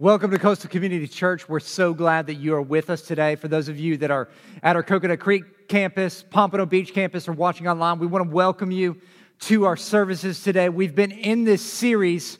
[0.00, 1.48] Welcome to Coastal Community Church.
[1.48, 3.34] We're so glad that you are with us today.
[3.34, 4.28] For those of you that are
[4.62, 8.70] at our Coconut Creek campus, Pompano Beach campus, or watching online, we want to welcome
[8.70, 9.00] you
[9.40, 10.68] to our services today.
[10.68, 12.38] We've been in this series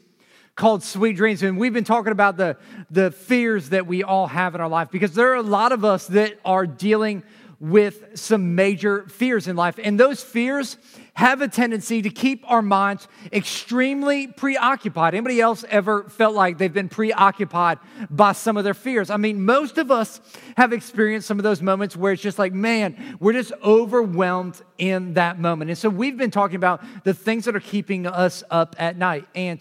[0.54, 2.56] called Sweet Dreams, and we've been talking about the,
[2.92, 5.84] the fears that we all have in our life because there are a lot of
[5.84, 7.24] us that are dealing
[7.58, 9.80] with some major fears in life.
[9.82, 10.76] And those fears
[11.18, 15.14] have a tendency to keep our minds extremely preoccupied.
[15.14, 19.10] Anybody else ever felt like they've been preoccupied by some of their fears?
[19.10, 20.20] I mean, most of us
[20.56, 25.14] have experienced some of those moments where it's just like, man, we're just overwhelmed in
[25.14, 25.72] that moment.
[25.72, 29.26] And so we've been talking about the things that are keeping us up at night.
[29.34, 29.58] And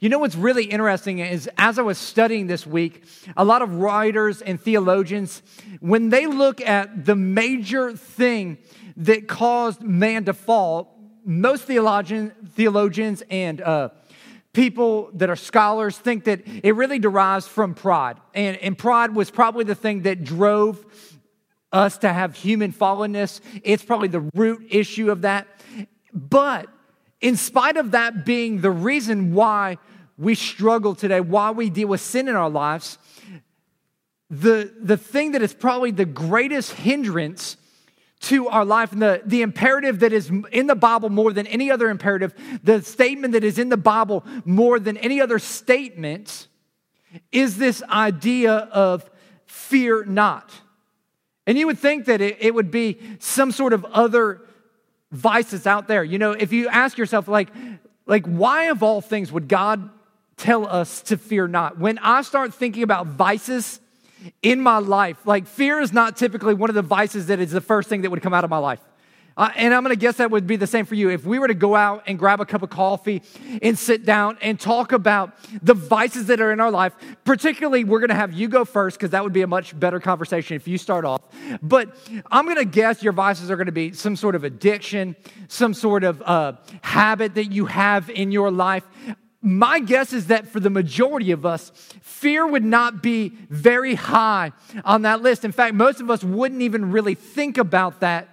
[0.00, 3.04] you know what's really interesting is as I was studying this week,
[3.38, 5.40] a lot of writers and theologians,
[5.80, 8.58] when they look at the major thing
[9.00, 13.88] that caused man to fall, most theologian, theologians and uh,
[14.52, 18.18] people that are scholars think that it really derives from pride.
[18.34, 20.84] And, and pride was probably the thing that drove
[21.72, 23.40] us to have human fallenness.
[23.62, 25.46] It's probably the root issue of that.
[26.12, 26.68] But
[27.20, 29.78] in spite of that being the reason why
[30.18, 32.98] we struggle today, why we deal with sin in our lives,
[34.28, 37.56] the, the thing that is probably the greatest hindrance
[38.20, 41.70] to our life and the, the imperative that is in the Bible more than any
[41.70, 46.48] other imperative, the statement that is in the Bible more than any other statement
[47.32, 49.08] is this idea of
[49.46, 50.50] fear not.
[51.46, 54.42] And you would think that it, it would be some sort of other
[55.10, 56.04] vices out there.
[56.04, 57.48] You know, if you ask yourself, like,
[58.06, 59.90] like, why of all things would God
[60.36, 61.78] tell us to fear not.
[61.78, 63.80] When I start thinking about vices
[64.42, 67.60] in my life, like fear is not typically one of the vices that is the
[67.60, 68.80] first thing that would come out of my life.
[69.36, 71.08] Uh, and I'm gonna guess that would be the same for you.
[71.08, 73.22] If we were to go out and grab a cup of coffee
[73.62, 76.94] and sit down and talk about the vices that are in our life,
[77.24, 80.56] particularly we're gonna have you go first because that would be a much better conversation
[80.56, 81.22] if you start off.
[81.62, 81.96] But
[82.30, 85.16] I'm gonna guess your vices are gonna be some sort of addiction,
[85.48, 88.86] some sort of uh, habit that you have in your life
[89.42, 94.52] my guess is that for the majority of us, fear would not be very high
[94.84, 95.44] on that list.
[95.44, 98.28] In fact, most of us wouldn't even really think about that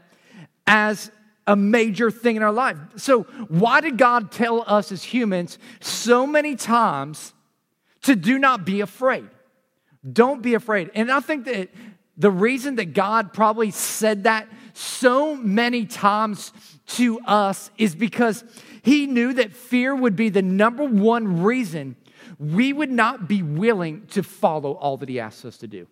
[0.65, 1.09] as
[1.45, 2.77] a major thing in our life.
[2.97, 7.33] So, why did God tell us as humans so many times
[8.01, 9.29] to do not be afraid?
[10.11, 10.91] Don't be afraid.
[10.93, 11.69] And I think that
[12.17, 16.51] the reason that God probably said that so many times
[16.87, 18.43] to us is because
[18.87, 21.97] he knew that fear would be the number one reason
[22.39, 25.87] we would not be willing to follow all that He asks us to do.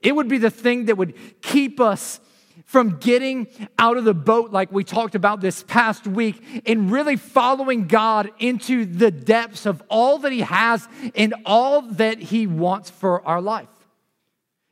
[0.00, 2.18] It would be the thing that would keep us
[2.64, 3.46] from getting
[3.78, 8.32] out of the boat, like we talked about this past week, and really following God
[8.40, 13.40] into the depths of all that He has and all that He wants for our
[13.40, 13.68] life.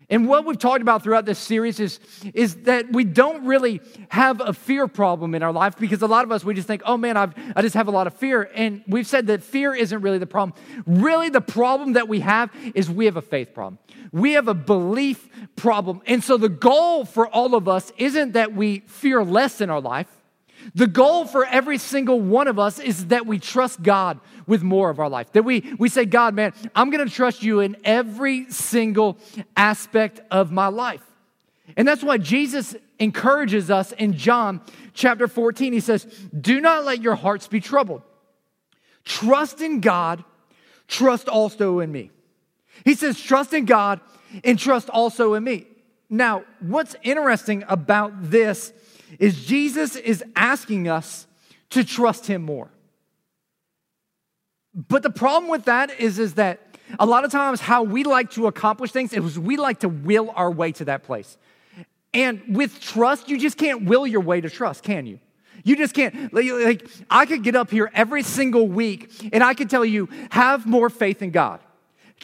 [0.08, 1.98] And what we've talked about throughout this series is,
[2.32, 6.24] is that we don't really have a fear problem in our life because a lot
[6.24, 8.48] of us, we just think, oh man, I've, I just have a lot of fear.
[8.54, 10.56] And we've said that fear isn't really the problem.
[10.86, 13.78] Really, the problem that we have is we have a faith problem.
[14.12, 16.02] We have a belief problem.
[16.06, 19.80] And so the goal for all of us isn't that we fear less in our
[19.80, 20.08] life.
[20.74, 24.90] The goal for every single one of us is that we trust God with more
[24.90, 25.32] of our life.
[25.32, 29.18] That we, we say, God, man, I'm going to trust you in every single
[29.56, 31.02] aspect of my life.
[31.76, 34.60] And that's why Jesus encourages us in John
[34.94, 35.72] chapter 14.
[35.72, 36.04] He says,
[36.38, 38.02] Do not let your hearts be troubled.
[39.04, 40.24] Trust in God,
[40.88, 42.10] trust also in me.
[42.84, 44.00] He says, Trust in God
[44.44, 45.66] and trust also in me.
[46.08, 48.72] Now, what's interesting about this
[49.18, 51.26] is Jesus is asking us
[51.70, 52.70] to trust him more.
[54.74, 56.60] But the problem with that is, is that
[56.98, 60.30] a lot of times how we like to accomplish things is we like to will
[60.36, 61.38] our way to that place.
[62.12, 65.18] And with trust, you just can't will your way to trust, can you?
[65.64, 66.32] You just can't.
[66.32, 70.66] Like, I could get up here every single week and I could tell you, have
[70.66, 71.60] more faith in God.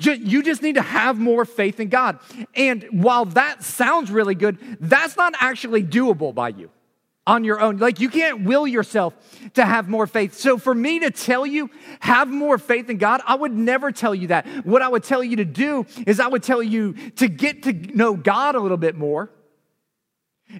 [0.00, 2.18] You just need to have more faith in God.
[2.54, 6.70] And while that sounds really good, that's not actually doable by you
[7.26, 7.76] on your own.
[7.76, 9.14] Like you can't will yourself
[9.54, 10.34] to have more faith.
[10.34, 11.70] So for me to tell you,
[12.00, 14.46] have more faith in God, I would never tell you that.
[14.64, 17.72] What I would tell you to do is I would tell you to get to
[17.72, 19.30] know God a little bit more.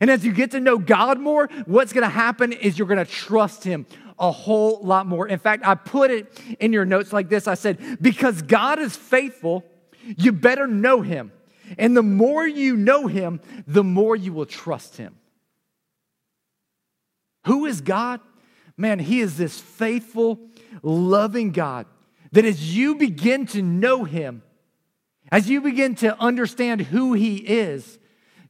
[0.01, 3.05] And as you get to know God more, what's going to happen is you're going
[3.05, 3.85] to trust Him
[4.23, 5.29] a whole lot more.
[5.29, 8.97] In fact, I put it in your notes like this I said, because God is
[8.97, 9.65] faithful,
[10.17, 11.33] you better know him.
[11.77, 15.17] And the more you know him, the more you will trust him.
[17.47, 18.21] Who is God?
[18.77, 20.41] Man, he is this faithful,
[20.83, 21.87] loving God
[22.31, 24.43] that as you begin to know him,
[25.33, 27.99] as you begin to understand who He is,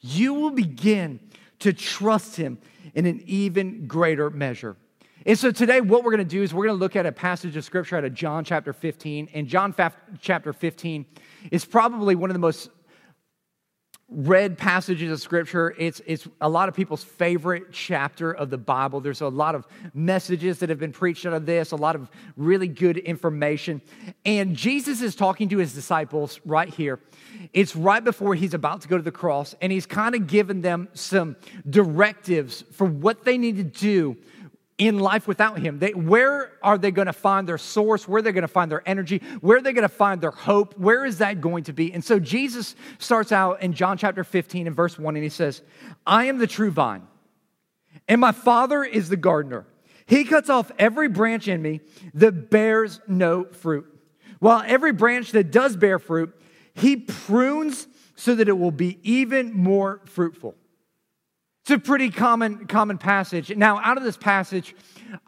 [0.00, 1.20] you will begin
[1.60, 2.58] to trust Him
[2.92, 4.76] in an even greater measure.
[5.24, 7.12] And so today, what we're going to do is we're going to look at a
[7.12, 9.28] passage of scripture out of John chapter 15.
[9.34, 9.74] And John
[10.20, 11.06] chapter 15
[11.50, 12.70] is probably one of the most
[14.08, 15.74] read passages of scripture.
[15.78, 19.00] It's, it's a lot of people's favorite chapter of the Bible.
[19.00, 22.10] There's a lot of messages that have been preached out of this, a lot of
[22.36, 23.80] really good information.
[24.26, 27.00] And Jesus is talking to his disciples right here.
[27.52, 30.60] It's right before he's about to go to the cross, and he's kind of given
[30.60, 31.36] them some
[31.68, 34.16] directives for what they need to do
[34.78, 35.78] in life without him.
[35.78, 38.08] They, where are they going to find their source?
[38.08, 39.22] Where are they going to find their energy?
[39.40, 40.78] Where are they going to find their hope?
[40.78, 41.92] Where is that going to be?
[41.92, 45.62] And so Jesus starts out in John chapter 15 and verse 1, and he says,
[46.06, 47.06] I am the true vine,
[48.08, 49.66] and my Father is the gardener.
[50.06, 51.80] He cuts off every branch in me
[52.14, 53.86] that bears no fruit,
[54.40, 56.34] while every branch that does bear fruit,
[56.74, 57.86] he prunes
[58.16, 60.56] so that it will be even more fruitful.
[61.62, 63.54] It's a pretty common, common passage.
[63.54, 64.74] Now, out of this passage,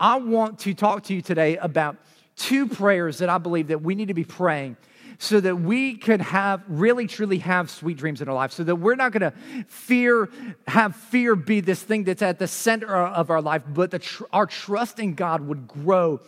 [0.00, 1.96] I want to talk to you today about
[2.34, 4.76] two prayers that I believe that we need to be praying
[5.18, 8.74] so that we could have really truly have sweet dreams in our life so that
[8.74, 9.32] we're not going to
[9.68, 10.28] fear
[10.66, 14.44] have fear be this thing that's at the center of our life but tr- our
[14.44, 16.20] trust in god would grow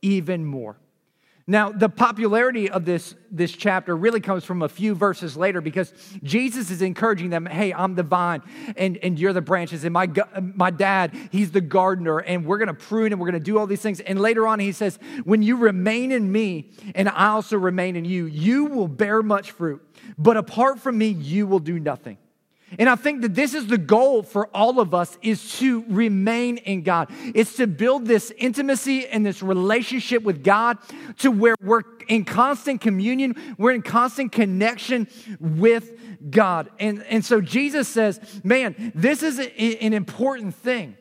[0.00, 0.78] even more
[1.46, 5.92] now, the popularity of this, this chapter really comes from a few verses later because
[6.22, 8.42] Jesus is encouraging them hey, I'm the vine
[8.76, 10.08] and, and you're the branches, and my,
[10.40, 13.58] my dad, he's the gardener, and we're going to prune and we're going to do
[13.58, 14.00] all these things.
[14.00, 18.04] And later on, he says, when you remain in me and I also remain in
[18.04, 19.82] you, you will bear much fruit.
[20.18, 22.18] But apart from me, you will do nothing.
[22.78, 26.58] And I think that this is the goal for all of us is to remain
[26.58, 27.08] in God.
[27.34, 30.78] It's to build this intimacy and this relationship with God
[31.18, 35.08] to where we're in constant communion, we're in constant connection
[35.40, 35.90] with
[36.30, 36.70] God.
[36.78, 40.96] And, and so Jesus says, man, this is a, an important thing.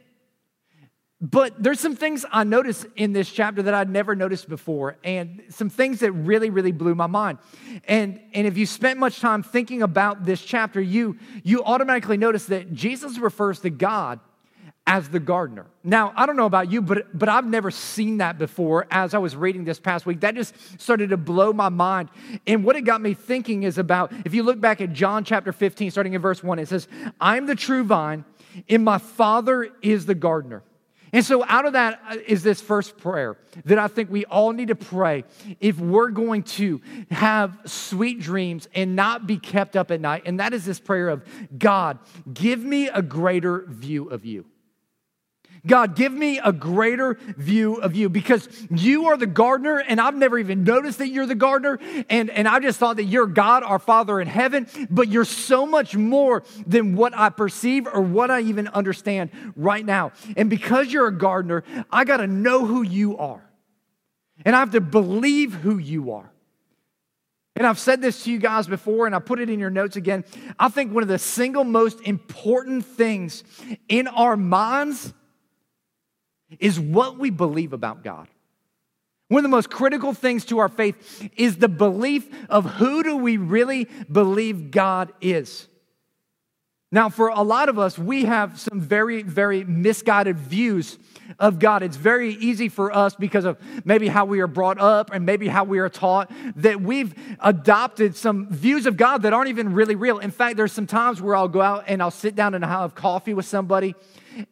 [1.21, 5.43] But there's some things I noticed in this chapter that I'd never noticed before, and
[5.49, 7.39] some things that really, really blew my mind.
[7.89, 12.45] And, and if you spent much time thinking about this chapter, you, you automatically notice
[12.45, 14.21] that Jesus refers to God
[14.87, 15.65] as the gardener.
[15.83, 19.17] Now, I don't know about you, but, but I've never seen that before as I
[19.17, 20.21] was reading this past week.
[20.21, 22.09] That just started to blow my mind.
[22.47, 25.51] And what it got me thinking is about if you look back at John chapter
[25.51, 26.87] 15, starting in verse 1, it says,
[27.19, 28.23] I'm the true vine,
[28.69, 30.63] and my Father is the gardener.
[31.11, 34.67] And so, out of that uh, this first prayer that I think we all need
[34.67, 35.23] to pray
[35.59, 40.23] if we're going to have sweet dreams and not be kept up at night.
[40.25, 41.23] And that is this prayer of
[41.57, 41.99] God,
[42.33, 44.45] give me a greater view of you.
[45.65, 50.15] God, give me a greater view of you because you are the gardener, and I've
[50.15, 51.79] never even noticed that you're the gardener.
[52.09, 55.65] And, and I just thought that you're God, our Father in heaven, but you're so
[55.65, 60.11] much more than what I perceive or what I even understand right now.
[60.37, 63.43] And because you're a gardener, I got to know who you are,
[64.45, 66.31] and I have to believe who you are.
[67.55, 69.97] And I've said this to you guys before, and I put it in your notes
[69.97, 70.23] again.
[70.57, 73.43] I think one of the single most important things
[73.89, 75.13] in our minds
[76.59, 78.27] is what we believe about God.
[79.27, 83.17] One of the most critical things to our faith is the belief of who do
[83.17, 85.67] we really believe God is.
[86.91, 90.97] Now, for a lot of us, we have some very, very misguided views
[91.37, 91.83] of God.
[91.83, 95.47] It's very easy for us because of maybe how we are brought up and maybe
[95.47, 99.95] how we are taught that we've adopted some views of God that aren't even really
[99.95, 100.19] real.
[100.19, 102.81] In fact, there's some times where I'll go out and I'll sit down and I'll
[102.81, 103.95] have coffee with somebody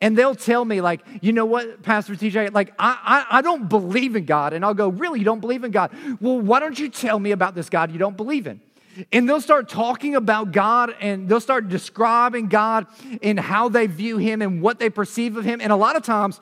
[0.01, 3.69] and they'll tell me, like, you know what, Pastor TJ, like, I, I, I don't
[3.69, 4.53] believe in God.
[4.53, 5.91] And I'll go, really, you don't believe in God?
[6.19, 8.61] Well, why don't you tell me about this God you don't believe in?
[9.11, 12.87] And they'll start talking about God and they'll start describing God
[13.21, 15.61] and how they view Him and what they perceive of Him.
[15.61, 16.39] And a lot of times,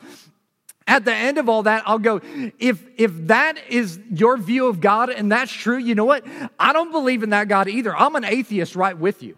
[0.88, 2.22] at the end of all that, I'll go,
[2.60, 6.26] if, if that is your view of God and that's true, you know what?
[6.60, 7.96] I don't believe in that God either.
[7.96, 9.38] I'm an atheist right with you.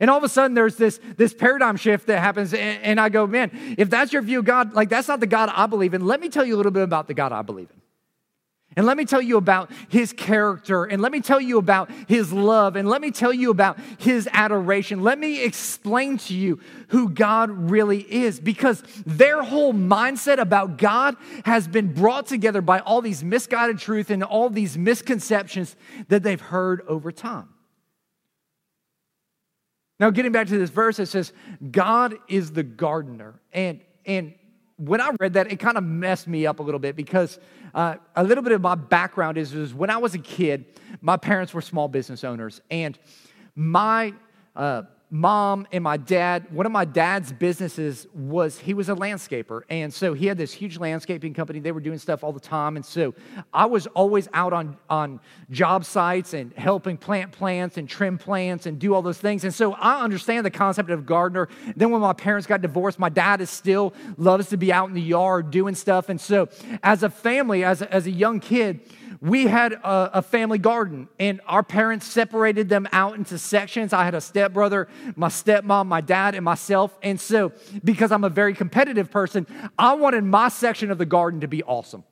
[0.00, 2.52] And all of a sudden, there's this, this paradigm shift that happens.
[2.52, 5.26] And, and, I go, man, if that's your view of God, like that's not the
[5.26, 6.04] God I believe in.
[6.04, 7.80] Let me tell you a little bit about the God I believe in.
[8.76, 10.84] And let me tell you about his character.
[10.84, 12.74] And let me tell you about his love.
[12.74, 15.02] And let me tell you about his adoration.
[15.02, 18.40] Let me explain to you who God really is.
[18.40, 24.10] Because their whole mindset about God has been brought together by all these misguided truth
[24.10, 25.76] and all these misconceptions
[26.08, 27.48] that they've heard over time.
[30.00, 31.32] Now, getting back to this verse, it says,
[31.70, 33.40] God is the gardener.
[33.52, 34.34] And, and
[34.76, 37.38] when I read that, it kind of messed me up a little bit because
[37.74, 40.66] uh, a little bit of my background is, is when I was a kid,
[41.00, 42.60] my parents were small business owners.
[42.70, 42.98] And
[43.54, 44.14] my
[44.56, 49.62] uh, mom and my dad, one of my dad's businesses was he was a landscaper.
[49.68, 51.60] And so he had this huge landscaping company.
[51.60, 52.76] They were doing stuff all the time.
[52.76, 53.14] And so
[53.52, 55.20] I was always out on, on
[55.50, 59.44] job sites and helping plant plants and trim plants and do all those things.
[59.44, 61.48] And so I understand the concept of gardener.
[61.76, 64.94] Then when my parents got divorced, my dad is still loves to be out in
[64.94, 66.08] the yard doing stuff.
[66.08, 66.48] And so
[66.82, 68.80] as a family, as a, as a young kid,
[69.20, 73.92] we had a, a, family garden and our parents separated them out into sections.
[73.92, 76.96] I had a stepbrother, my stepmom, my dad, and myself.
[77.02, 77.52] And so,
[77.82, 79.46] because I'm a very competitive person,
[79.78, 82.04] I wanted my section of the garden to be awesome.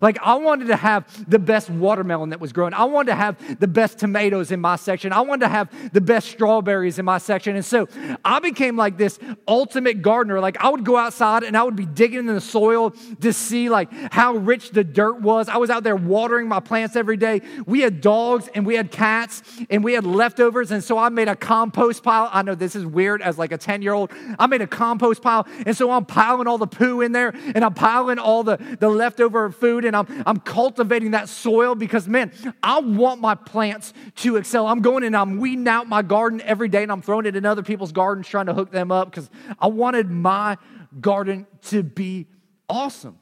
[0.00, 2.74] Like, I wanted to have the best watermelon that was growing.
[2.74, 5.12] I wanted to have the best tomatoes in my section.
[5.12, 7.56] I wanted to have the best strawberries in my section.
[7.56, 7.88] And so
[8.24, 10.40] I became like this ultimate gardener.
[10.40, 12.90] Like, I would go outside and I would be digging in the soil
[13.20, 15.48] to see like how rich the dirt was.
[15.48, 17.42] I was out there watering my plants every day.
[17.66, 20.70] We had dogs and we had cats and we had leftovers.
[20.70, 22.28] And so I made a compost pile.
[22.32, 24.12] I know this is weird as like a 10 year old.
[24.38, 25.46] I made a compost pile.
[25.66, 28.88] And so I'm piling all the poo in there and I'm piling all the, the
[28.88, 34.36] leftover food and I'm, I'm cultivating that soil because, man, I want my plants to
[34.36, 34.66] excel.
[34.66, 37.44] I'm going and I'm weeding out my garden every day and I'm throwing it in
[37.44, 39.28] other people's gardens trying to hook them up because
[39.58, 40.56] I wanted my
[41.00, 42.26] garden to be
[42.68, 43.18] awesome.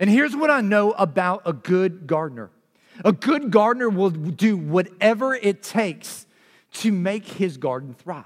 [0.00, 2.50] And here's what I know about a good gardener
[3.04, 6.26] a good gardener will do whatever it takes
[6.72, 8.24] to make his garden thrive.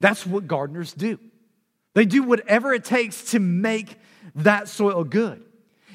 [0.00, 1.18] That's what gardeners do.
[1.94, 3.96] They do whatever it takes to make
[4.38, 5.44] that soil good.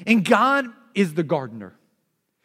[0.06, 1.74] And God is the gardener.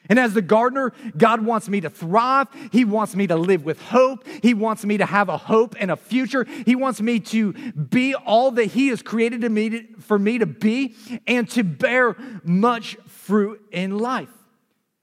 [0.10, 2.48] And as the gardener, God wants me to thrive.
[2.72, 4.25] He wants me to live with hope.
[4.41, 6.48] He wants me to have a hope and a future.
[6.65, 10.48] He wants me to be all that He has created me to, for me to
[10.48, 10.96] be
[11.27, 14.32] and to bear much fruit in life.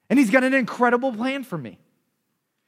[0.09, 1.79] And He's got an incredible plan for me.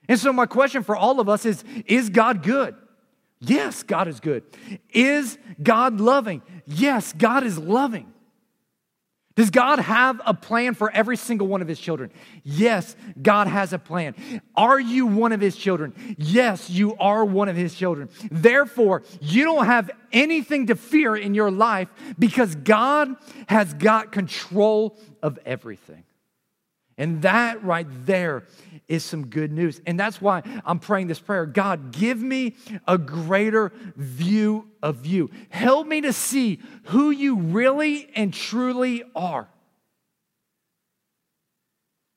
[0.08, 2.74] And so, my question for all of us is Is God good?
[3.42, 4.44] Yes, God is good.
[4.90, 6.42] Is God loving?
[6.66, 8.14] Yes, God is loving.
[9.40, 12.12] Does God have a plan for every single one of his children?
[12.44, 14.14] Yes, God has a plan.
[14.54, 16.18] Are you one of his children?
[16.18, 18.10] Yes, you are one of his children.
[18.30, 21.88] Therefore, you don't have anything to fear in your life
[22.20, 23.16] because God
[23.48, 26.04] has got control of everything.
[27.00, 28.44] And that right there
[28.90, 29.80] is some good news.
[29.88, 35.32] And that's why I'm praying this prayer God, give me a greater view of you.
[35.48, 39.48] Help me to see who you really and truly are.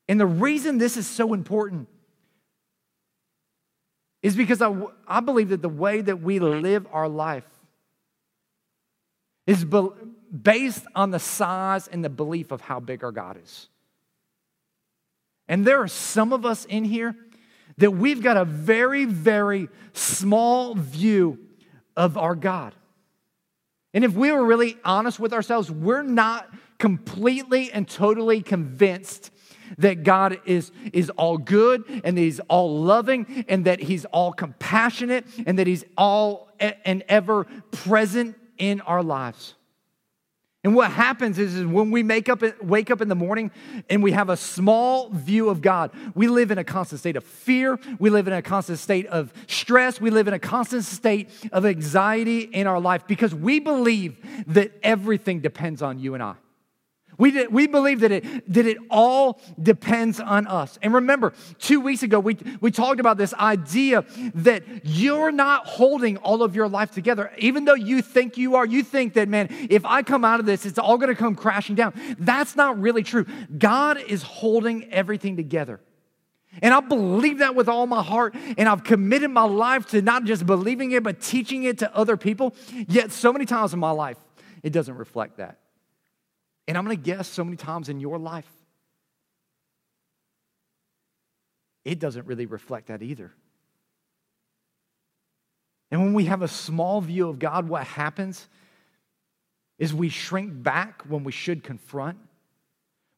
[0.09, 1.89] And the reason this is so important
[4.21, 4.75] is because I,
[5.07, 7.49] I believe that the way that we live our life
[9.47, 9.89] is be,
[10.43, 13.69] based on the size and the belief of how big our God is.
[15.53, 17.15] And there are some of us in here
[17.77, 21.41] that we've got a very, very small view
[21.95, 22.75] of our God.
[23.93, 29.31] And if we were really honest with ourselves, we're not completely and totally convinced
[29.77, 34.33] that God is, is all good and that He's all loving and that He's all
[34.33, 39.53] compassionate and that He's all and ever present in our lives.
[40.65, 43.51] And what happens is, is when we make up, wake up in the morning
[43.91, 47.25] and we have a small view of God, we live in a constant state of
[47.25, 47.81] fear.
[47.99, 50.01] We live in a constant state of stress.
[50.01, 54.17] We live in a constant state of anxiety in our life because we believe
[54.47, 56.35] that everything depends on you and I.
[57.23, 60.77] We, did, we believe that it, that it all depends on us.
[60.83, 66.17] And remember, two weeks ago, we, we talked about this idea that you're not holding
[66.17, 67.31] all of your life together.
[67.39, 70.47] Even though you think you are, you think that, man, if I come out of
[70.47, 71.95] this, it's all going to come crashing down.
[72.19, 73.25] That's not really true.
[73.57, 75.79] God is holding everything together.
[76.61, 78.35] And I believe that with all my heart.
[78.59, 82.17] And I've committed my life to not just believing it, but teaching it to other
[82.17, 82.57] people.
[82.89, 84.19] Yet, so many times in my life,
[84.65, 85.61] it doesn't reflect that.
[86.69, 88.51] And I'm going to guess so many times in your life,
[91.85, 93.33] it doesn't really reflect that either.
[95.91, 98.49] And when we have a small view of God, what happens
[99.79, 102.19] is we shrink back when we should confront.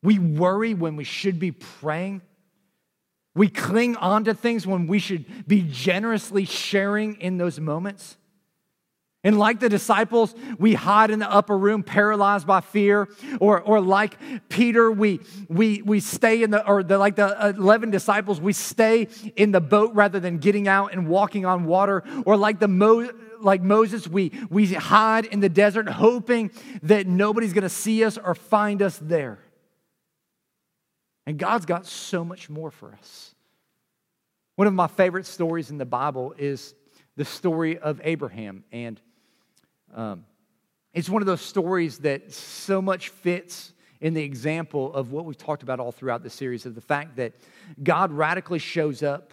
[0.03, 2.23] We worry when we should be praying.
[3.35, 8.17] We cling on to things when we should be generously sharing in those moments.
[9.25, 13.09] And like the disciples, we hide in the upper room paralyzed by fear.
[13.41, 14.19] Or, or like
[14.51, 19.09] Peter, we, we, we stay in the, or the, like the 11 disciples, we stay
[19.35, 22.05] in the boat rather than getting out and walking on water.
[22.27, 23.09] Or like the, Mo,
[23.41, 26.51] like Moses, we, we hide in the desert hoping
[26.83, 29.39] that nobody's going to see us or find us there.
[31.27, 33.35] And God's got so much more for us.
[34.57, 36.75] One of my favorite stories in the Bible is
[37.17, 38.65] the story of Abraham.
[38.71, 39.01] And
[39.95, 40.25] um,
[40.93, 45.39] it's one of those stories that so much fits in the example of what we've
[45.39, 47.35] talked about all throughout the series of the fact that
[47.83, 49.33] God radically shows up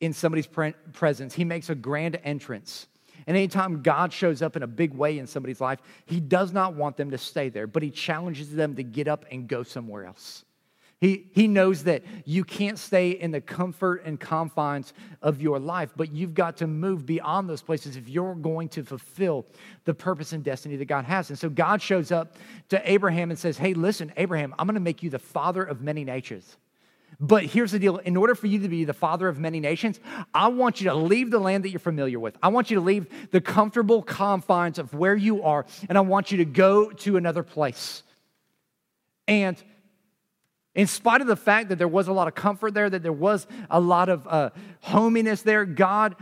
[0.00, 1.34] in somebody's pre- presence.
[1.34, 2.86] He makes a grand entrance.
[3.26, 6.74] And anytime God shows up in a big way in somebody's life, He does not
[6.74, 10.06] want them to stay there, but He challenges them to get up and go somewhere
[10.06, 10.44] else.
[11.00, 15.92] He, he knows that you can't stay in the comfort and confines of your life,
[15.96, 19.46] but you've got to move beyond those places if you're going to fulfill
[19.84, 21.30] the purpose and destiny that God has.
[21.30, 22.34] And so God shows up
[22.70, 25.80] to Abraham and says, Hey, listen, Abraham, I'm going to make you the father of
[25.80, 26.56] many nations.
[27.20, 30.00] But here's the deal in order for you to be the father of many nations,
[30.34, 32.36] I want you to leave the land that you're familiar with.
[32.42, 36.30] I want you to leave the comfortable confines of where you are, and I want
[36.32, 38.02] you to go to another place.
[39.26, 39.62] And
[40.78, 43.12] in spite of the fact that there was a lot of comfort there, that there
[43.12, 46.14] was a lot of uh, hominess there, God,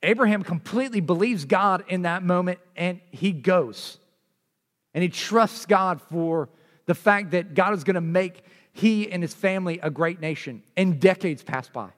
[0.00, 3.98] Abraham completely believes God in that moment and he goes.
[4.94, 6.48] And he trusts God for
[6.86, 10.62] the fact that God is going to make he and his family a great nation.
[10.76, 11.88] And decades pass by.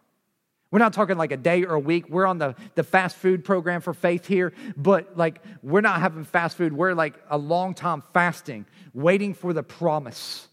[0.70, 2.08] We're not talking like a day or a week.
[2.08, 6.25] We're on the, the fast food program for faith here, but like we're not having
[6.25, 6.72] fast food.
[6.72, 10.49] We're like a long time fasting, waiting for the promise.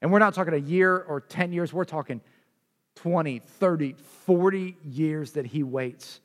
[0.00, 2.20] And we're not talking a year or 10 years, we're talking
[2.96, 3.94] 20, 30,
[4.26, 6.20] 40 years that he waits.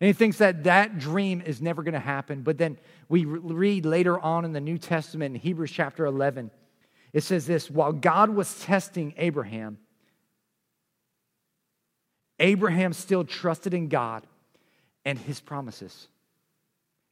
[0.00, 2.42] And he thinks that that dream is never going to happen.
[2.42, 2.78] But then
[3.08, 6.50] we read later on in the New Testament, in Hebrews chapter 11,
[7.12, 9.78] it says this While God was testing Abraham,
[12.38, 14.26] Abraham still trusted in God
[15.04, 16.08] and his promises.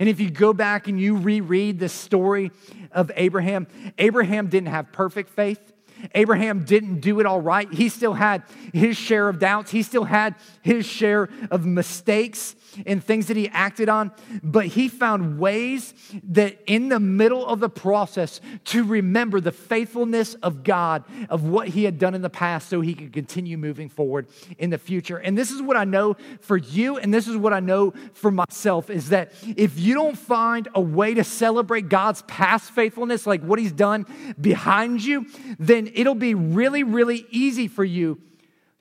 [0.01, 2.51] And if you go back and you reread the story
[2.91, 3.67] of Abraham,
[3.99, 5.74] Abraham didn't have perfect faith.
[6.15, 7.73] Abraham didn't do it all right.
[7.73, 9.71] He still had his share of doubts.
[9.71, 12.55] He still had his share of mistakes
[12.87, 14.12] and things that he acted on.
[14.42, 15.95] But he found ways
[16.31, 21.68] that in the middle of the process to remember the faithfulness of God, of what
[21.68, 24.27] he had done in the past, so he could continue moving forward
[24.59, 25.18] in the future.
[25.18, 28.31] And this is what I know for you, and this is what I know for
[28.31, 33.42] myself is that if you don't find a way to celebrate God's past faithfulness, like
[33.42, 34.07] what he's done
[34.40, 35.27] behind you,
[35.59, 38.20] then it'll be really, really easy for you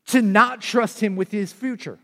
[0.08, 2.00] to not trust him with his future.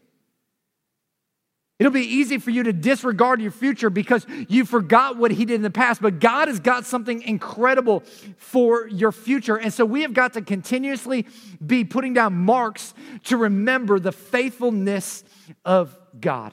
[1.79, 5.55] It'll be easy for you to disregard your future because you forgot what he did
[5.55, 8.01] in the past, but God has got something incredible
[8.37, 9.55] for your future.
[9.55, 11.25] And so we have got to continuously
[11.65, 12.93] be putting down marks
[13.25, 15.23] to remember the faithfulness
[15.63, 16.51] of God.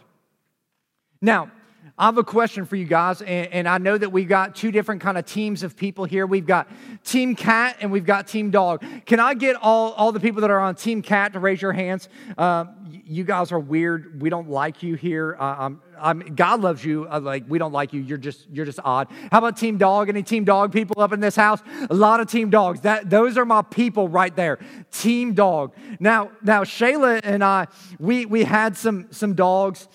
[1.20, 1.50] Now,
[1.98, 4.70] I have a question for you guys, and, and, I know that we've got two
[4.70, 6.26] different kind of teams of people here.
[6.26, 6.68] We've got
[7.04, 8.84] Team Cat and we've got Team Dog.
[9.06, 11.72] Can I get all, all the people that are on Team Cat to raise your
[11.72, 12.08] hands?
[12.36, 12.66] Uh,
[13.04, 14.20] you guys are weird.
[14.20, 15.36] We don't like you here.
[15.38, 17.06] Uh, I'm, I'm, God loves you.
[17.10, 18.00] Uh, like we don't like you.
[18.00, 19.08] You're just you're just odd.
[19.30, 20.08] How about Team Dog?
[20.08, 21.62] Any Team Dog people up in this house?
[21.88, 22.80] A lot of Team Dogs.
[22.80, 24.58] That those are my people right there.
[24.90, 25.74] Team Dog.
[26.00, 27.68] Now now Shayla and I
[27.98, 29.88] we we had some some dogs.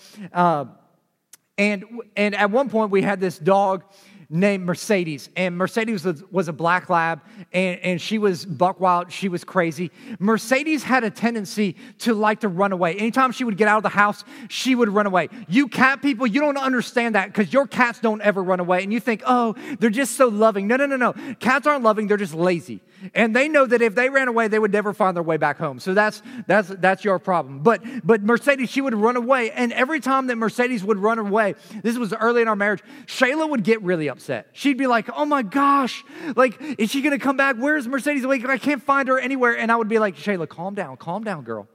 [1.62, 1.84] And,
[2.16, 3.84] and at one point, we had this dog
[4.28, 5.30] named Mercedes.
[5.36, 7.20] And Mercedes was, was a black lab,
[7.52, 9.12] and, and she was buck wild.
[9.12, 9.92] She was crazy.
[10.18, 12.96] Mercedes had a tendency to like to run away.
[12.96, 15.28] Anytime she would get out of the house, she would run away.
[15.46, 18.82] You cat people, you don't understand that because your cats don't ever run away.
[18.82, 20.66] And you think, oh, they're just so loving.
[20.66, 21.12] No, no, no, no.
[21.38, 22.80] Cats aren't loving, they're just lazy.
[23.14, 25.58] And they know that if they ran away, they would never find their way back
[25.58, 25.80] home.
[25.80, 27.60] So that's that's that's your problem.
[27.60, 29.50] But but Mercedes, she would run away.
[29.50, 33.48] And every time that Mercedes would run away, this was early in our marriage, Shayla
[33.48, 34.48] would get really upset.
[34.52, 36.04] She'd be like, oh my gosh,
[36.36, 37.56] like, is she gonna come back?
[37.56, 38.24] Where's Mercedes?
[38.24, 39.56] Like, I can't find her anywhere.
[39.56, 41.68] And I would be like, Shayla, calm down, calm down, girl.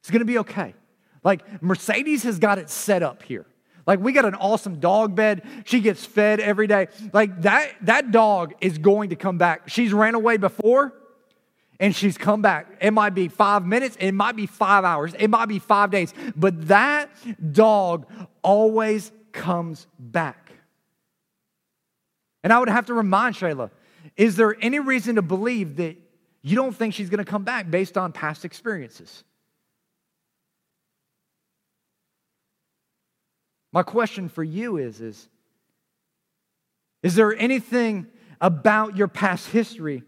[0.00, 0.74] It's gonna be okay.
[1.24, 3.46] Like, Mercedes has got it set up here.
[3.86, 5.42] Like we got an awesome dog bed.
[5.64, 6.88] She gets fed every day.
[7.12, 9.68] Like that that dog is going to come back.
[9.68, 10.94] She's ran away before
[11.80, 12.68] and she's come back.
[12.80, 16.14] It might be 5 minutes, it might be 5 hours, it might be 5 days,
[16.36, 17.10] but that
[17.52, 18.06] dog
[18.42, 20.52] always comes back.
[22.44, 23.70] And I would have to remind Shayla,
[24.16, 25.96] is there any reason to believe that
[26.42, 29.24] you don't think she's going to come back based on past experiences?
[33.72, 35.28] My question for you is, is,
[37.02, 38.06] is there anything
[38.40, 40.02] about your past history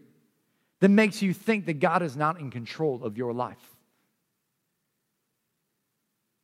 [0.81, 3.57] that makes you think that God is not in control of your life?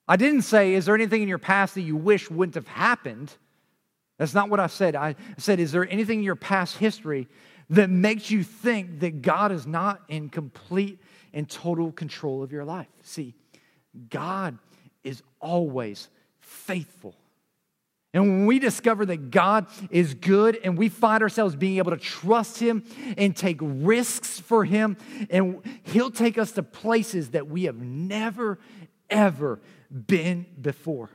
[0.08, 3.32] I didn't say, is there anything in your past that you wish wouldn't have happened?
[4.18, 4.96] That's not what I said.
[4.96, 7.28] I said, is there anything in your past history
[7.70, 11.00] that makes you think that God is not in complete
[11.34, 12.88] and total control of your life?
[13.04, 13.36] See,
[14.10, 14.58] God
[15.04, 16.10] is always
[16.52, 17.16] faithful.
[18.14, 21.98] And when we discover that God is good and we find ourselves being able to
[21.98, 22.84] trust Him
[23.18, 24.98] and take risks for Him,
[25.30, 28.60] and He'll take us to places that we have never,
[29.10, 31.10] ever been before.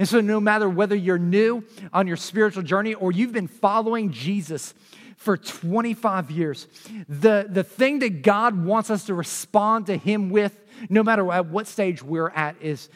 [0.00, 4.10] And so, no matter whether you're new on your spiritual journey or you've been following
[4.10, 4.74] Jesus
[5.16, 6.66] for 25 years,
[7.08, 10.58] the, the thing that God wants us to respond to Him with,
[10.88, 12.88] no matter at what stage we're at, is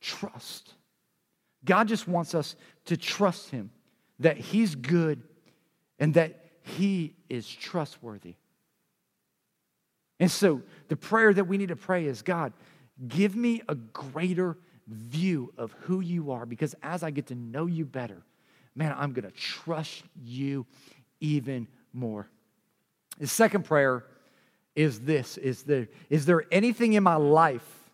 [0.00, 0.71] trust.
[1.64, 3.70] God just wants us to trust Him,
[4.18, 5.22] that He's good
[5.98, 8.34] and that He is trustworthy.
[10.18, 12.52] And so the prayer that we need to pray is God,
[13.08, 14.56] give me a greater
[14.88, 18.22] view of who you are because as I get to know you better,
[18.74, 20.66] man, I'm going to trust you
[21.20, 22.28] even more.
[23.18, 24.04] The second prayer
[24.74, 27.90] is this is there, is there anything in my life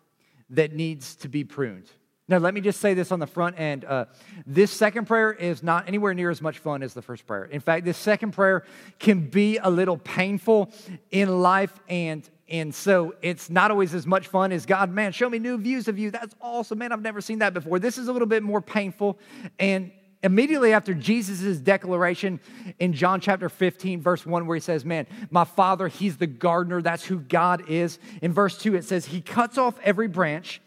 [0.51, 1.89] that needs to be pruned?
[2.29, 3.83] Now, let me just say this on the front end.
[3.83, 4.05] Uh,
[4.45, 7.45] this second prayer is not anywhere near as much fun as the first prayer.
[7.45, 8.63] In fact, this second prayer
[8.99, 10.71] can be a little painful
[11.09, 15.27] in life, and, and so it's not always as much fun as God, man, show
[15.27, 16.11] me new views of you.
[16.11, 16.91] That's awesome, man.
[16.91, 17.79] I've never seen that before.
[17.79, 19.17] This is a little bit more painful.
[19.57, 22.39] And immediately after Jesus' declaration
[22.77, 26.83] in John chapter 15, verse 1, where he says, Man, my father, he's the gardener.
[26.83, 27.97] That's who God is.
[28.21, 30.61] In verse 2, it says, He cuts off every branch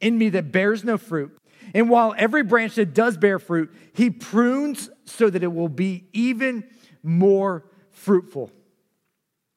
[0.00, 1.36] in me that bears no fruit.
[1.74, 6.08] And while every branch that does bear fruit, he prunes so that it will be
[6.12, 6.64] even
[7.02, 8.50] more fruitful.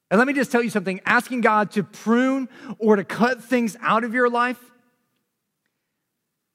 [0.09, 2.49] And let me just tell you something asking God to prune
[2.79, 4.59] or to cut things out of your life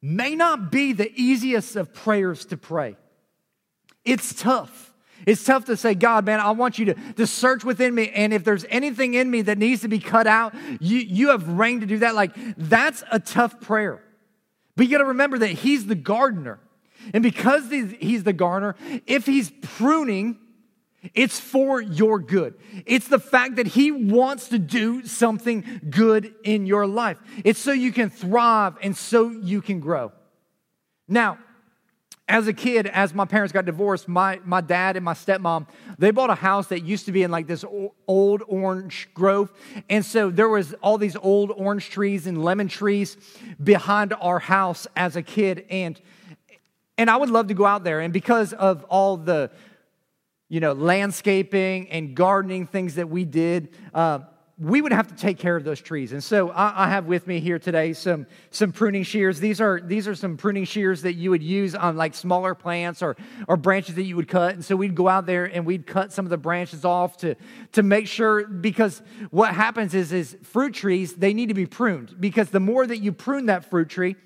[0.02, 2.96] may not be the easiest of prayers to pray.
[4.04, 4.85] It's tough.
[5.24, 8.10] It's tough to say, God, man, I want you to, to search within me.
[8.10, 11.48] And if there's anything in me that needs to be cut out, you, you have
[11.48, 12.14] reign to do that.
[12.14, 14.02] Like, that's a tough prayer.
[14.76, 16.60] But you got to remember that He's the gardener.
[17.14, 18.76] And because He's the gardener,
[19.06, 20.38] if He's pruning,
[21.14, 22.54] it's for your good.
[22.84, 27.18] It's the fact that He wants to do something good in your life.
[27.44, 30.12] It's so you can thrive and so you can grow.
[31.08, 31.38] Now,
[32.28, 35.66] as a kid, as my parents got divorced, my, my dad and my stepmom,
[35.98, 37.64] they bought a house that used to be in like this
[38.08, 39.52] old orange grove.
[39.88, 43.16] And so there was all these old orange trees and lemon trees
[43.62, 45.66] behind our house as a kid.
[45.70, 46.00] And,
[46.98, 48.00] and I would love to go out there.
[48.00, 49.52] And because of all the,
[50.48, 54.20] you know, landscaping and gardening things that we did, uh,
[54.58, 56.12] we would have to take care of those trees.
[56.12, 59.38] And so I, I, have with me here today some, some pruning shears.
[59.38, 63.02] These are, these are some pruning shears that you would use on like smaller plants
[63.02, 63.16] or,
[63.48, 64.54] or branches that you would cut.
[64.54, 67.34] And so we'd go out there and we'd cut some of the branches off to,
[67.72, 72.18] to make sure, because what happens is, is fruit trees, they need to be pruned.
[72.18, 74.16] Because the more that you prune that fruit tree,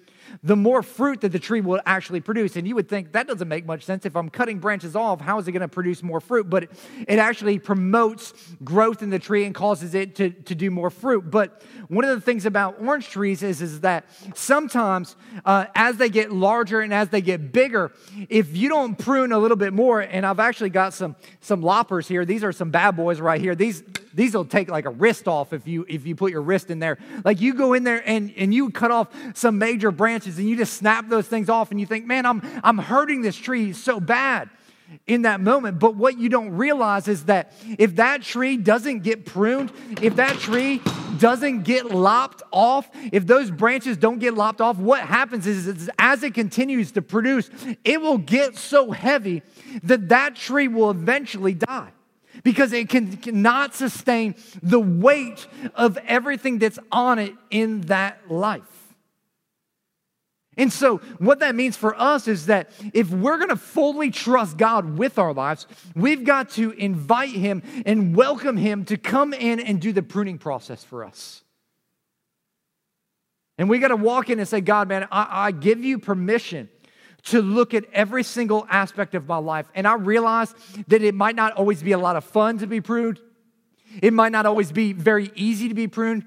[0.43, 2.57] the more fruit that the tree will actually produce.
[2.57, 4.07] And you would think that doesn't make much sense.
[4.07, 6.49] If I'm cutting branches off, how is it going to produce more fruit?
[6.49, 6.71] But it,
[7.09, 11.31] it actually promotes growth in the tree and causes it to, to do more fruit.
[11.31, 16.09] But one of the things about orange trees is, is that sometimes uh, as they
[16.09, 17.93] get larger and as they get bigger,
[18.29, 22.07] if you don't prune a little bit more, and I've actually got some, some loppers
[22.07, 23.55] here, these are some bad boys right here.
[23.55, 23.83] These,
[24.15, 26.79] these will take like a wrist off if you if you put your wrist in
[26.79, 26.99] there.
[27.25, 29.91] Like you go in there and, and you cut off some major
[30.21, 33.23] branches and you just snap those things off and you think, man, I'm I'm hurting
[33.23, 34.51] this tree so bad
[35.07, 35.79] in that moment.
[35.79, 40.37] But what you don't realize is that if that tree doesn't get pruned, if that
[40.39, 40.83] tree
[41.19, 45.91] doesn't get lopped off, if those branches don't get lopped off, what happens is, is
[45.99, 47.49] as it continues to produce,
[47.85, 49.43] it will get so heavy
[49.85, 51.93] that that tree will eventually die
[52.43, 58.80] because it can, cannot sustain the weight of everything that's on it in that life.
[60.61, 64.59] And so, what that means for us is that if we're going to fully trust
[64.59, 69.59] God with our lives, we've got to invite Him and welcome Him to come in
[69.59, 71.43] and do the pruning process for us.
[73.57, 76.69] And we got to walk in and say, God, man, I, I give you permission
[77.29, 79.67] to look at every single aspect of my life.
[79.75, 80.55] And I realize
[80.89, 83.19] that it might not always be a lot of fun to be pruned,
[84.03, 86.27] it might not always be very easy to be pruned.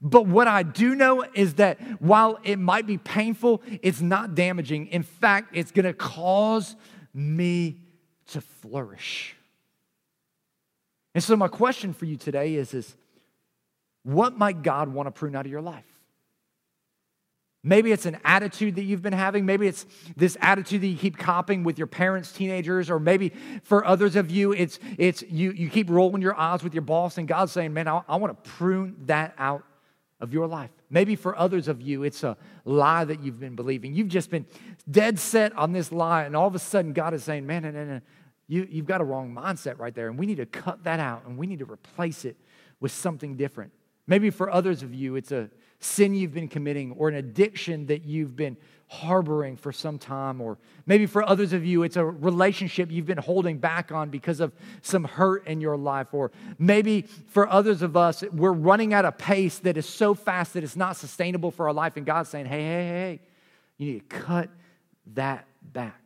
[0.00, 4.88] But what I do know is that while it might be painful, it's not damaging.
[4.88, 6.76] In fact, it's going to cause
[7.14, 7.80] me
[8.28, 9.36] to flourish.
[11.14, 12.94] And so, my question for you today is, is
[14.02, 15.84] what might God want to prune out of your life?
[17.66, 19.44] Maybe it's an attitude that you've been having.
[19.44, 23.32] Maybe it's this attitude that you keep copying with your parents, teenagers, or maybe
[23.64, 27.18] for others of you, it's, it's you, you keep rolling your eyes with your boss,
[27.18, 29.64] and God's saying, Man, I, I want to prune that out
[30.20, 30.70] of your life.
[30.88, 33.94] Maybe for others of you, it's a lie that you've been believing.
[33.94, 34.46] You've just been
[34.90, 37.70] dead set on this lie, and all of a sudden, God is saying, Man, no,
[37.70, 38.00] no, no.
[38.48, 41.26] You, you've got a wrong mindset right there, and we need to cut that out,
[41.26, 42.36] and we need to replace it
[42.80, 43.72] with something different.
[44.06, 45.50] Maybe for others of you, it's a
[45.80, 48.56] sin you've been committing or an addiction that you've been
[48.88, 50.40] harboring for some time.
[50.40, 54.40] Or maybe for others of you, it's a relationship you've been holding back on because
[54.40, 56.08] of some hurt in your life.
[56.12, 60.54] Or maybe for others of us, we're running at a pace that is so fast
[60.54, 61.96] that it's not sustainable for our life.
[61.96, 63.20] And God's saying, hey, hey, hey,
[63.78, 64.50] you need to cut
[65.14, 66.00] that back.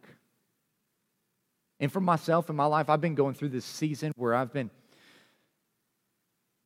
[1.78, 4.70] And for myself in my life, I've been going through this season where I've been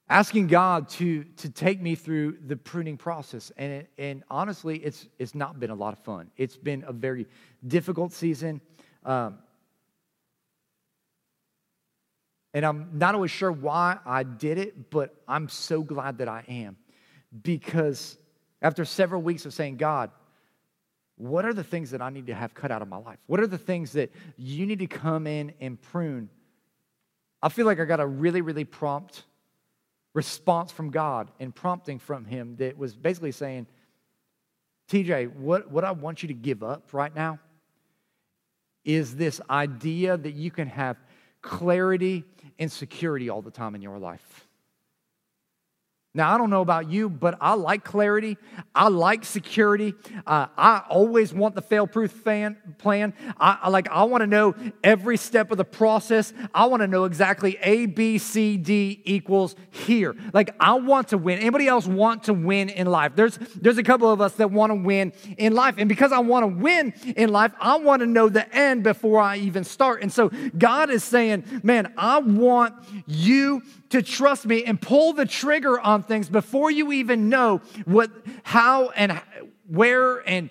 [0.08, 3.50] asking God to, to take me through the pruning process.
[3.56, 6.30] And, it, and honestly, it's, it's not been a lot of fun.
[6.36, 7.26] It's been a very
[7.66, 8.60] difficult season.
[9.04, 9.38] Um,
[12.52, 16.44] and I'm not always sure why I did it, but I'm so glad that I
[16.48, 16.76] am.
[17.42, 18.16] Because
[18.62, 20.10] after several weeks of saying, God,
[21.16, 23.18] what are the things that I need to have cut out of my life?
[23.26, 26.28] What are the things that you need to come in and prune?
[27.42, 29.24] I feel like I got a really, really prompt
[30.14, 33.66] response from God and prompting from Him that was basically saying,
[34.88, 37.38] TJ, what, what I want you to give up right now
[38.84, 40.96] is this idea that you can have
[41.42, 42.24] clarity
[42.58, 44.43] and security all the time in your life.
[46.16, 48.38] Now, I don't know about you, but I like clarity.
[48.72, 49.94] I like security.
[50.24, 53.14] Uh, I always want the fail-proof plan.
[53.40, 53.88] I, I like.
[53.90, 56.32] I want to know every step of the process.
[56.54, 60.14] I want to know exactly A, B, C, D equals here.
[60.32, 61.40] Like I want to win.
[61.40, 63.16] Anybody else want to win in life?
[63.16, 66.20] There's there's a couple of us that want to win in life, and because I
[66.20, 70.02] want to win in life, I want to know the end before I even start.
[70.02, 72.74] And so God is saying, "Man, I want
[73.08, 73.62] you
[73.94, 78.10] to trust me and pull the trigger on things before you even know what,
[78.42, 79.12] how, and
[79.68, 80.50] where, and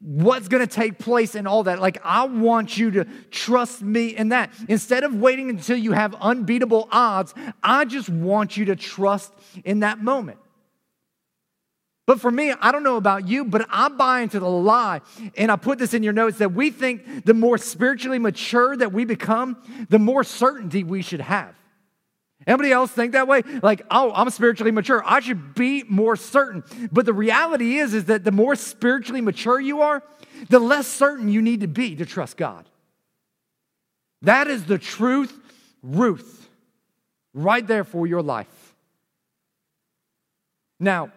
[0.00, 1.80] what's going to take place and all that.
[1.80, 4.50] Like, I want you to trust me in that.
[4.68, 9.32] Instead of waiting until you have unbeatable odds, I just want you to trust
[9.64, 10.38] in that moment.
[12.06, 15.00] But for me, I don't know about you, but I buy into the lie,
[15.36, 18.92] and I put this in your notes that we think the more spiritually mature that
[18.92, 19.56] we become,
[19.88, 21.56] the more certainty we should have.
[22.46, 23.42] Anybody else think that way?
[23.62, 25.02] Like, oh, I'm spiritually mature.
[25.04, 26.62] I should be more certain.
[26.92, 30.02] But the reality is, is that the more spiritually mature you are,
[30.50, 32.68] the less certain you need to be to trust God.
[34.22, 35.38] That is the truth,
[35.82, 36.48] Ruth,
[37.32, 38.74] right there for your life.
[40.80, 41.12] Now,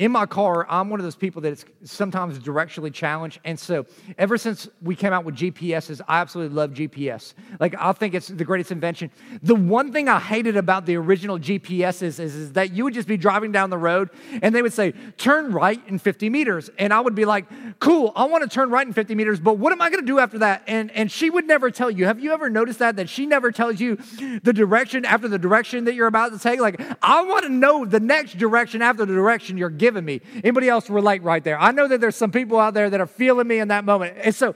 [0.00, 3.38] in my car, I'm one of those people that is sometimes directionally challenged.
[3.44, 3.84] And so,
[4.16, 7.34] ever since we came out with GPSs, I absolutely love GPS.
[7.60, 9.10] Like, I think it's the greatest invention.
[9.42, 13.08] The one thing I hated about the original GPSs is, is that you would just
[13.08, 14.08] be driving down the road
[14.40, 16.70] and they would say, turn right in 50 meters.
[16.78, 17.44] And I would be like,
[17.78, 20.06] cool, I want to turn right in 50 meters, but what am I going to
[20.06, 20.62] do after that?
[20.66, 22.06] And, and she would never tell you.
[22.06, 22.96] Have you ever noticed that?
[22.96, 23.96] That she never tells you
[24.42, 26.58] the direction after the direction that you're about to take?
[26.58, 30.20] Like, I want to know the next direction after the direction you're giving given me.
[30.44, 31.60] Anybody else relate right there?
[31.60, 34.16] I know that there's some people out there that are feeling me in that moment.
[34.22, 34.54] And so,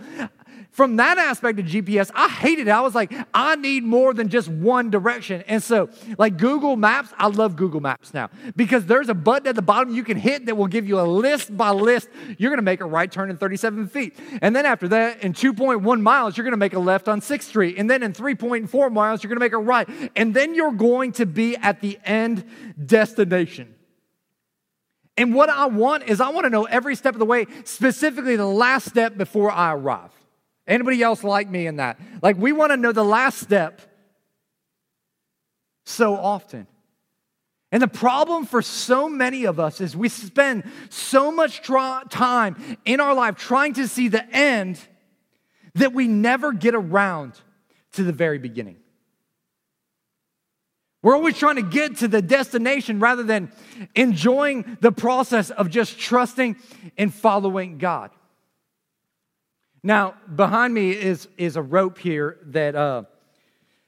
[0.71, 2.71] from that aspect of GPS, I hated it.
[2.71, 5.43] I was like, I need more than just one direction.
[5.47, 9.55] And so, like Google Maps, I love Google Maps now because there's a button at
[9.57, 12.09] the bottom you can hit that will give you a list by list.
[12.39, 14.17] You're going to make a right turn in 37 feet.
[14.41, 17.43] And then after that, in 2.1 miles, you're going to make a left on 6th
[17.43, 17.77] Street.
[17.79, 19.89] And then in 3.4 miles, you're going to make a right.
[20.15, 22.45] And then you're going to be at the end
[22.85, 23.75] destination.
[25.17, 28.37] And what I want is I want to know every step of the way, specifically
[28.37, 30.11] the last step before I arrive.
[30.67, 32.01] Anybody else like me in that?
[32.23, 33.81] Like we want to know the last step
[35.85, 36.67] so often.
[37.71, 43.01] And the problem for so many of us is we spend so much time in
[43.01, 44.81] our life trying to see the end
[45.75, 47.33] that we never get around
[47.93, 48.77] to the very beginning.
[51.05, 53.53] We're always trying to get to the destination rather than
[53.95, 56.57] enjoying the process of just trusting
[56.97, 58.11] and following God.
[59.83, 63.03] Now, behind me is, is a rope here that uh,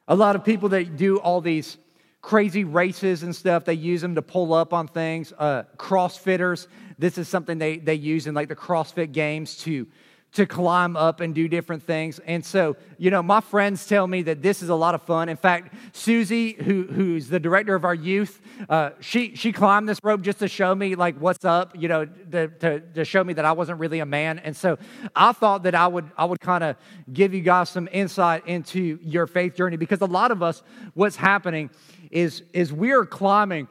[0.06, 1.78] a lot of people that do all these
[2.20, 5.32] crazy races and stuff, they use them to pull up on things.
[5.38, 6.66] Uh, CrossFitters,
[6.98, 9.86] this is something they, they use in like the CrossFit games to
[10.36, 12.18] to climb up and do different things.
[12.26, 15.30] And so, you know, my friends tell me that this is a lot of fun.
[15.30, 19.98] In fact, Susie, who, who's the director of our youth, uh, she, she climbed this
[20.02, 23.32] rope just to show me, like, what's up, you know, to, to, to show me
[23.32, 24.38] that I wasn't really a man.
[24.40, 24.76] And so
[25.14, 26.76] I thought that I would, I would kind of
[27.10, 31.16] give you guys some insight into your faith journey because a lot of us, what's
[31.16, 31.70] happening
[32.10, 33.68] is, is we're climbing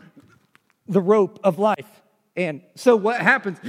[0.87, 2.01] the rope of life.
[2.35, 3.59] And so what happens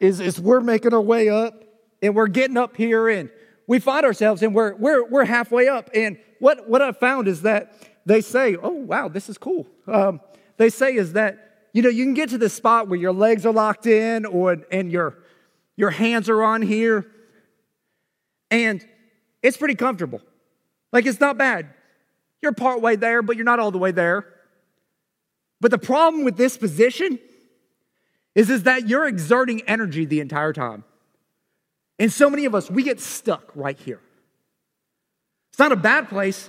[0.00, 1.64] is, is we're making our way up
[2.02, 3.30] and we're getting up here and
[3.66, 5.90] we find ourselves and we're, we're, we're halfway up.
[5.94, 7.72] And what, what I found is that
[8.06, 9.66] they say, oh, wow, this is cool.
[9.86, 10.20] Um,
[10.56, 13.46] they say is that, you know, you can get to this spot where your legs
[13.46, 15.18] are locked in or, and your,
[15.76, 17.06] your hands are on here.
[18.50, 18.84] And
[19.42, 20.20] it's pretty comfortable.
[20.92, 21.68] Like it's not bad.
[22.42, 24.26] You're part way there, but you're not all the way there.
[25.60, 27.18] But the problem with this position
[28.34, 30.84] is, is that you're exerting energy the entire time.
[32.00, 34.00] And so many of us, we get stuck right here.
[35.52, 36.48] It's not a bad place,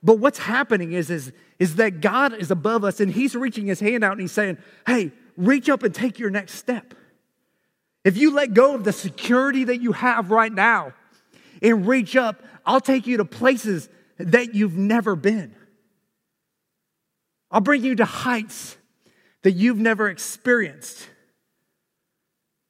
[0.00, 3.80] but what's happening is, is, is that God is above us and He's reaching His
[3.80, 6.94] hand out and He's saying, Hey, reach up and take your next step.
[8.04, 10.92] If you let go of the security that you have right now
[11.60, 13.88] and reach up, I'll take you to places
[14.18, 15.52] that you've never been.
[17.50, 18.76] I'll bring you to heights
[19.42, 21.08] that you've never experienced.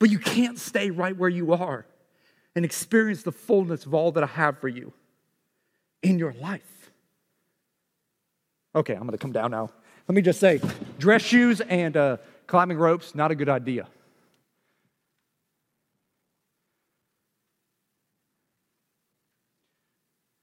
[0.00, 1.86] But you can't stay right where you are
[2.54, 4.92] and experience the fullness of all that I have for you
[6.02, 6.90] in your life.
[8.74, 9.70] Okay, I'm to come down now.
[10.08, 10.60] Let me just say
[10.98, 13.86] dress shoes and uh, climbing ropes, not a good idea.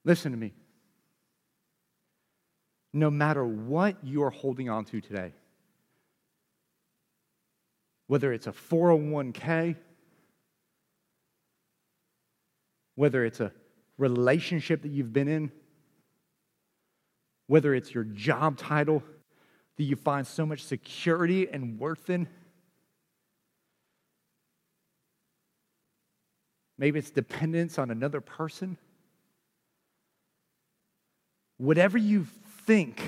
[0.06, 0.54] Listen to me.
[2.94, 5.34] No matter what you're holding on to today,
[8.08, 9.76] whether it's a 401k,
[13.00, 13.50] whether it's a
[13.98, 15.50] relationship that you've been in,
[17.48, 19.02] whether it's your job title
[19.78, 22.28] that you find so much security and worth in.
[26.78, 28.78] Maybe it's dependence on another person.
[31.56, 32.28] Whatever you
[32.66, 33.02] think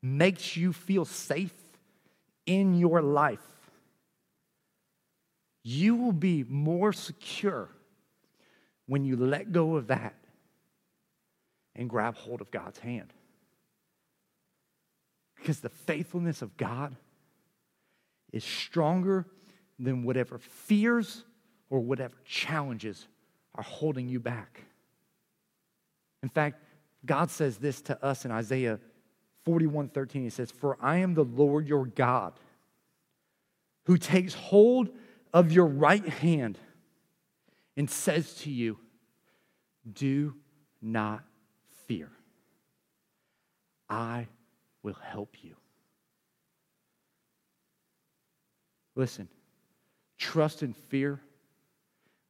[0.00, 1.52] makes you feel safe
[2.46, 3.40] in your life,
[5.64, 7.68] you will be more secure
[8.86, 10.14] when you let go of that
[11.74, 13.12] and grab hold of God's hand.
[15.36, 16.96] Because the faithfulness of God
[18.32, 19.26] is stronger
[19.78, 21.24] than whatever fears
[21.70, 23.08] or whatever challenges
[23.54, 24.62] are holding you back.
[26.22, 26.62] In fact,
[27.04, 28.78] God says this to us in Isaiah
[29.44, 30.22] 41 13.
[30.22, 32.34] He says, For I am the Lord your God
[33.86, 34.90] who takes hold
[35.34, 36.58] of your right hand
[37.76, 38.78] and says to you,
[39.90, 40.34] Do
[40.80, 41.24] not
[41.86, 42.10] fear.
[43.88, 44.28] I
[44.82, 45.54] will help you.
[48.94, 49.28] Listen,
[50.18, 51.20] trust and fear,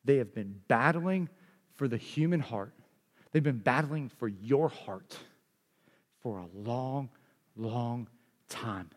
[0.04, 1.28] they have been battling
[1.74, 2.72] for the human heart.
[3.32, 5.16] They've been battling for your heart
[6.20, 7.08] for a long,
[7.56, 8.08] long
[8.48, 8.90] time.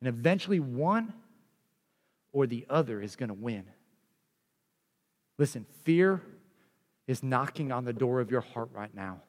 [0.00, 1.12] And eventually, one
[2.32, 3.64] or the other is going to win.
[5.40, 6.20] Listen, fear
[7.06, 9.22] is knocking on the door of your heart right now.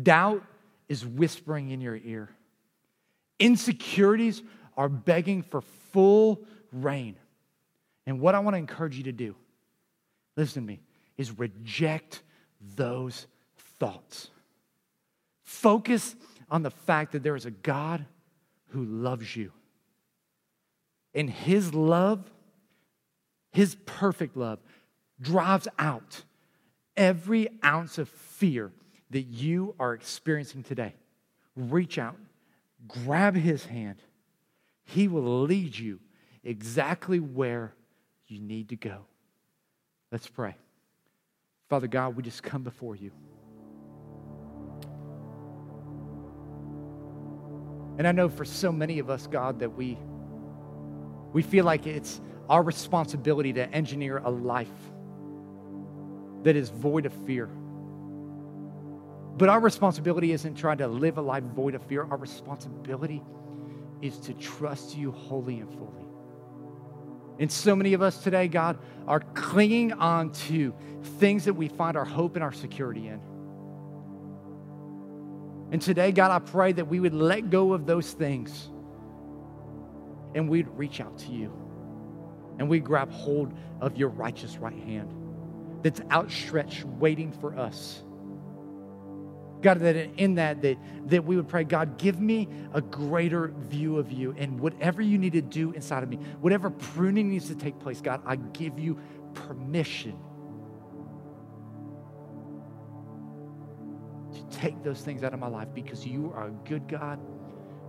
[0.00, 0.44] Doubt
[0.88, 2.30] is whispering in your ear.
[3.40, 4.44] Insecurities
[4.76, 7.16] are begging for full reign.
[8.06, 9.34] And what I want to encourage you to do,
[10.36, 10.78] listen to me,
[11.16, 12.22] is reject
[12.76, 13.26] those
[13.80, 14.30] thoughts.
[15.42, 16.14] Focus
[16.48, 18.06] on the fact that there is a God
[18.68, 19.50] who loves you.
[21.12, 22.22] And his love,
[23.50, 24.60] his perfect love,
[25.20, 26.22] drives out
[26.96, 28.72] every ounce of fear
[29.10, 30.94] that you are experiencing today.
[31.56, 32.16] Reach out,
[32.88, 33.96] grab his hand.
[34.84, 36.00] He will lead you
[36.42, 37.74] exactly where
[38.26, 39.06] you need to go.
[40.10, 40.56] Let's pray.
[41.68, 43.10] Father God, we just come before you.
[47.96, 49.96] And I know for so many of us, God, that we,
[51.32, 54.68] we feel like it's our responsibility to engineer a life
[56.44, 57.46] that is void of fear.
[59.36, 62.06] But our responsibility isn't trying to live a life void of fear.
[62.08, 63.22] Our responsibility
[64.00, 66.06] is to trust you wholly and fully.
[67.40, 70.72] And so many of us today, God, are clinging on to
[71.18, 73.20] things that we find our hope and our security in.
[75.72, 78.68] And today, God, I pray that we would let go of those things
[80.36, 81.52] and we'd reach out to you.
[82.60, 85.12] And we'd grab hold of your righteous right hand
[85.84, 88.02] that's outstretched, waiting for us.
[89.60, 90.78] God, that in that, that,
[91.08, 94.34] that we would pray, God, give me a greater view of you.
[94.36, 98.00] And whatever you need to do inside of me, whatever pruning needs to take place,
[98.00, 98.98] God, I give you
[99.34, 100.18] permission
[104.32, 107.20] to take those things out of my life because you are a good God,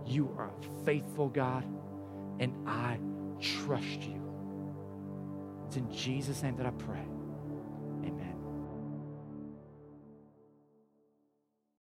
[0.04, 1.64] you are a faithful God,
[2.40, 2.98] and I
[3.40, 4.22] trust you.
[5.66, 7.06] It's in Jesus' name that I pray.